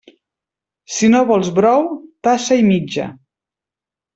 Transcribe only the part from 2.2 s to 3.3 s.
tassa i mitja.